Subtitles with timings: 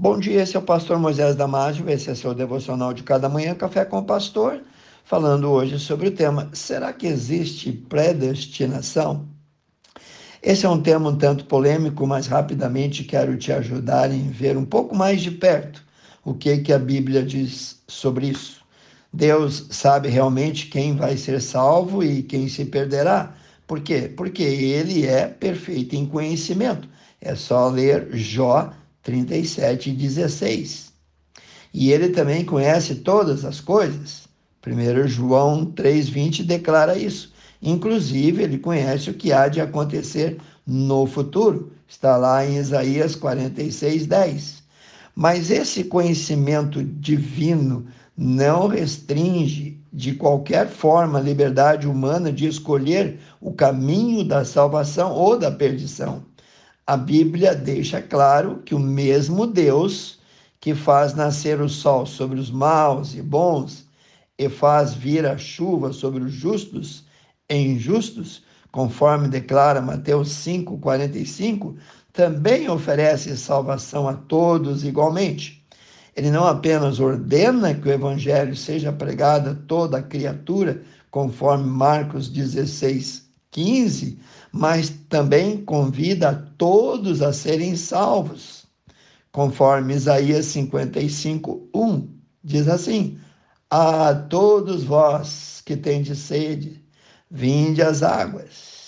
[0.00, 3.52] Bom dia, esse é o pastor Moisés Damásio, esse é seu devocional de cada manhã,
[3.52, 4.60] Café com o Pastor,
[5.04, 9.26] falando hoje sobre o tema: será que existe predestinação?
[10.40, 14.64] Esse é um tema um tanto polêmico, mas rapidamente quero te ajudar em ver um
[14.64, 15.84] pouco mais de perto
[16.24, 18.64] o que, que a Bíblia diz sobre isso.
[19.12, 23.34] Deus sabe realmente quem vai ser salvo e quem se perderá.
[23.66, 24.02] Por quê?
[24.16, 26.88] Porque ele é perfeito em conhecimento.
[27.20, 28.72] É só ler Jó
[29.08, 30.92] 37 e 16.
[31.72, 34.28] E ele também conhece todas as coisas.
[34.66, 37.32] 1 João 3,20 declara isso.
[37.62, 41.72] Inclusive, ele conhece o que há de acontecer no futuro.
[41.88, 44.62] Está lá em Isaías 46, 10.
[45.16, 53.54] Mas esse conhecimento divino não restringe de qualquer forma a liberdade humana de escolher o
[53.54, 56.22] caminho da salvação ou da perdição
[56.88, 60.18] a Bíblia deixa claro que o mesmo Deus
[60.58, 63.84] que faz nascer o sol sobre os maus e bons
[64.38, 67.04] e faz vir a chuva sobre os justos
[67.46, 71.76] e injustos, conforme declara Mateus 5:45,
[72.10, 75.62] também oferece salvação a todos igualmente.
[76.16, 80.80] Ele não apenas ordena que o evangelho seja pregado a toda criatura,
[81.10, 84.18] conforme Marcos 16, 15,
[84.52, 88.66] mas também convida a todos a serem salvos,
[89.32, 92.08] conforme Isaías 55, 1.
[92.42, 93.18] Diz assim:
[93.70, 96.82] A todos vós que tendes sede,
[97.30, 98.78] vinde às águas.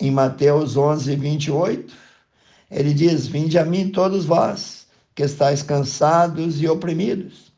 [0.00, 1.94] Em Mateus 11, 28,
[2.70, 7.52] ele diz: Vinde a mim todos vós que estáis cansados e oprimidos.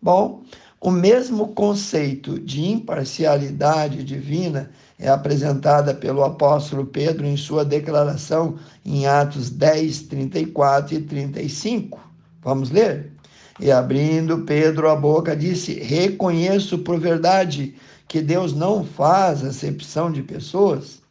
[0.00, 0.44] Bom,
[0.80, 9.06] o mesmo conceito de imparcialidade divina é apresentada pelo apóstolo Pedro em sua declaração em
[9.06, 12.00] Atos 10, 34 e 35.
[12.40, 13.12] Vamos ler?
[13.60, 17.74] E abrindo Pedro a boca, disse: Reconheço por verdade
[18.08, 21.02] que Deus não faz acepção de pessoas,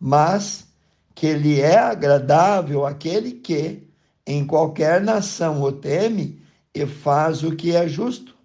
[0.00, 0.66] mas
[1.14, 3.86] que Ele é agradável àquele que,
[4.26, 6.40] em qualquer nação, o teme
[6.74, 8.41] e faz o que é justo.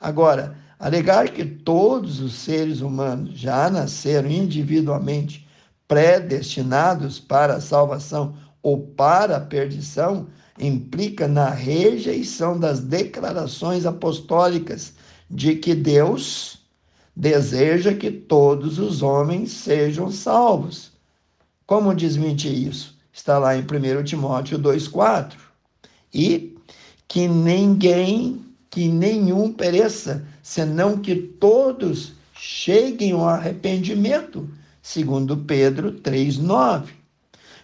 [0.00, 5.46] Agora, alegar que todos os seres humanos já nasceram individualmente
[5.86, 10.26] predestinados para a salvação ou para a perdição
[10.58, 14.94] implica na rejeição das declarações apostólicas
[15.30, 16.58] de que Deus
[17.14, 20.92] deseja que todos os homens sejam salvos.
[21.66, 22.96] Como desmentir isso?
[23.12, 25.34] Está lá em 1 Timóteo 2,4.
[26.14, 26.56] E
[27.06, 34.48] que ninguém que nenhum pereça, senão que todos cheguem ao arrependimento,
[34.82, 36.92] segundo Pedro 3:9.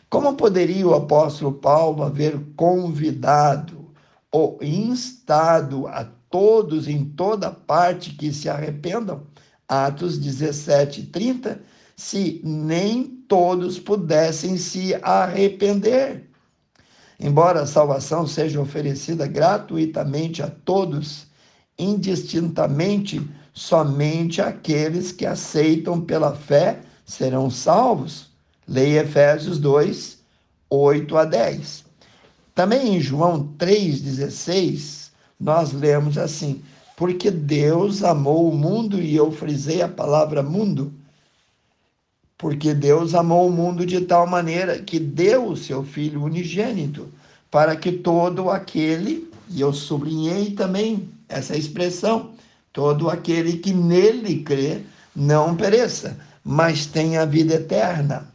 [0.09, 3.85] Como poderia o apóstolo Paulo haver convidado
[4.31, 9.23] ou instado a todos em toda parte que se arrependam?
[9.69, 11.61] Atos 17:30,
[11.97, 16.29] se nem todos pudessem se arrepender.
[17.25, 21.27] Embora a salvação seja oferecida gratuitamente a todos,
[21.79, 23.19] indistintamente,
[23.51, 28.29] somente aqueles que aceitam pela fé serão salvos.
[28.69, 30.19] Leia Efésios 2,
[30.69, 31.85] 8 a 10.
[32.55, 35.11] Também em João 3,16,
[35.41, 36.63] nós lemos assim:
[36.95, 40.93] Porque Deus amou o mundo, e eu frisei a palavra mundo,
[42.37, 47.09] porque Deus amou o mundo de tal maneira que deu o seu Filho unigênito,
[47.51, 52.33] para que todo aquele, e eu sublinhei também essa expressão,
[52.73, 54.81] todo aquele que nele crê
[55.15, 58.29] não pereça, mas tenha vida eterna.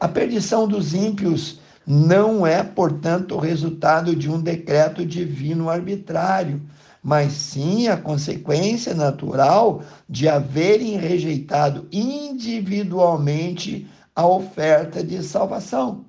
[0.00, 6.60] A perdição dos ímpios não é, portanto, o resultado de um decreto divino arbitrário,
[7.06, 16.04] mas sim a consequência natural de haverem rejeitado individualmente a oferta de salvação.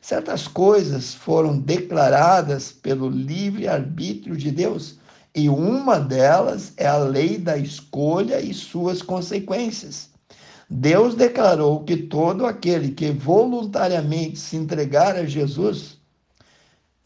[0.00, 4.96] Certas coisas foram declaradas pelo livre arbítrio de Deus,
[5.34, 10.08] e uma delas é a lei da escolha e suas consequências.
[10.70, 15.99] Deus declarou que todo aquele que voluntariamente se entregar a Jesus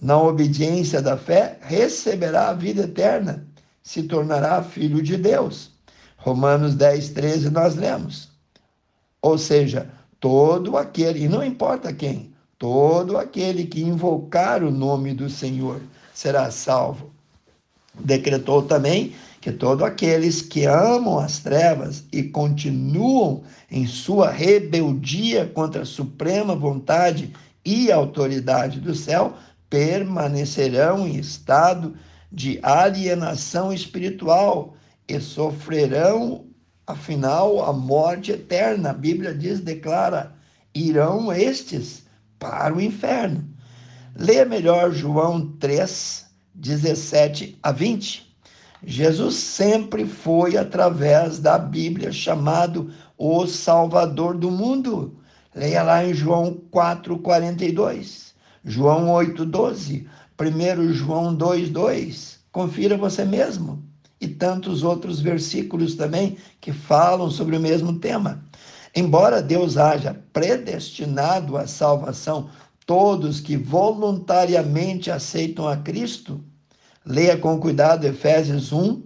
[0.00, 3.46] na obediência da fé, receberá a vida eterna,
[3.82, 5.70] se tornará filho de Deus.
[6.16, 8.30] Romanos 10, 13 nós lemos.
[9.20, 15.28] Ou seja, todo aquele, e não importa quem, todo aquele que invocar o nome do
[15.28, 15.80] Senhor
[16.14, 17.12] será salvo.
[17.94, 25.82] Decretou também que todos aqueles que amam as trevas e continuam em sua rebeldia contra
[25.82, 27.32] a suprema vontade
[27.64, 29.34] e autoridade do céu
[29.74, 31.96] permanecerão em estado
[32.30, 34.76] de alienação espiritual
[35.08, 36.46] e sofrerão,
[36.86, 38.90] afinal, a morte eterna.
[38.90, 40.32] A Bíblia diz, declara,
[40.72, 42.04] irão estes
[42.38, 43.44] para o inferno.
[44.14, 46.24] Leia melhor João 3,
[46.54, 48.32] 17 a 20.
[48.86, 55.18] Jesus sempre foi, através da Bíblia, chamado o Salvador do mundo.
[55.52, 58.23] Leia lá em João 4, 42,
[58.64, 60.06] João 8, 12,
[60.40, 62.38] 1 João 2, 2.
[62.50, 63.82] Confira você mesmo.
[64.20, 68.42] E tantos outros versículos também que falam sobre o mesmo tema.
[68.94, 72.48] Embora Deus haja predestinado à salvação
[72.86, 76.42] todos que voluntariamente aceitam a Cristo,
[77.04, 79.02] leia com cuidado Efésios 1,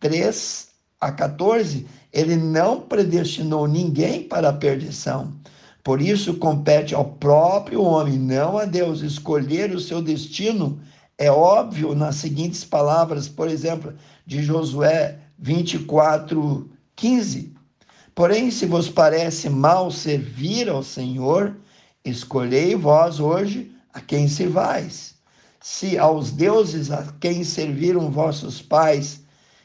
[0.00, 0.68] 3
[1.00, 1.86] a 14.
[2.12, 5.32] Ele não predestinou ninguém para a perdição.
[5.82, 10.78] Por isso, compete ao próprio homem, não a Deus, escolher o seu destino.
[11.16, 13.94] É óbvio nas seguintes palavras, por exemplo,
[14.26, 17.54] de Josué 24, 15.
[18.14, 21.56] Porém, se vos parece mal servir ao Senhor,
[22.04, 25.14] escolhei vós hoje a quem servais.
[25.62, 29.22] Se aos deuses a quem serviram vossos pais,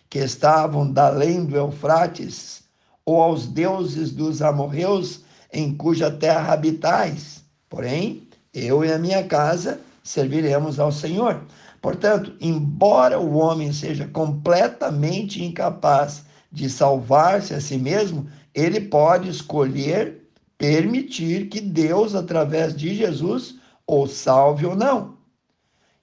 [0.09, 2.63] que estavam da além do Eufrates,
[3.06, 5.25] ou aos deuses dos amorreus,
[5.56, 7.44] em cuja terra habitais.
[7.69, 11.42] Porém, eu e a minha casa serviremos ao Senhor.
[11.81, 20.28] Portanto, embora o homem seja completamente incapaz de salvar-se a si mesmo, ele pode escolher
[20.57, 23.56] permitir que Deus, através de Jesus,
[23.88, 25.16] o salve ou não.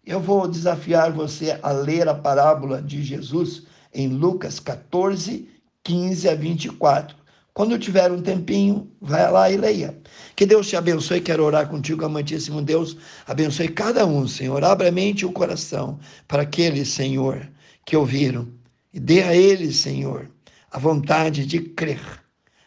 [0.05, 5.49] Eu vou desafiar você a ler a parábola de Jesus em Lucas 14,
[5.85, 7.22] 15 a 24.
[7.55, 9.99] Quando tiver um tempinho, vai lá e leia.
[10.35, 11.21] Que Deus te abençoe.
[11.21, 12.97] Quero orar contigo, amantíssimo Deus.
[13.27, 14.65] Abençoe cada um, Senhor.
[14.65, 17.47] Abra a mente e o coração para aqueles, Senhor,
[17.85, 18.49] que ouviram.
[18.93, 20.31] E dê a eles, Senhor,
[20.71, 22.01] a vontade de crer,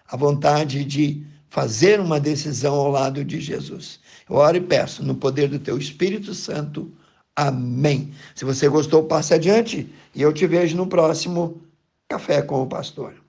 [0.07, 3.99] a vontade de fazer uma decisão ao lado de Jesus.
[4.29, 6.91] Eu oro e peço, no poder do teu Espírito Santo.
[7.35, 8.13] Amém.
[8.35, 11.61] Se você gostou, passe adiante e eu te vejo no próximo
[12.07, 13.24] Café com o Pastor.